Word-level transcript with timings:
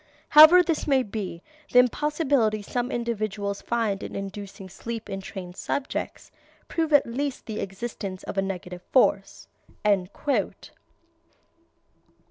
However 0.29 0.63
this 0.63 0.87
may 0.87 1.03
be, 1.03 1.43
the 1.71 1.77
impossibility 1.77 2.63
some 2.63 2.89
individuals 2.91 3.61
find 3.61 4.01
in 4.01 4.15
inducing 4.15 4.67
sleep 4.67 5.11
in 5.11 5.21
trained 5.21 5.55
subjects, 5.55 6.31
proves 6.67 6.93
at 6.93 7.05
least 7.05 7.45
the 7.45 7.59
existence 7.59 8.23
of 8.23 8.35
a 8.35 8.41
negative 8.41 8.81
force." 8.91 9.47